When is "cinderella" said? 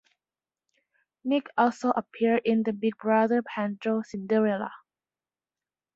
4.01-4.71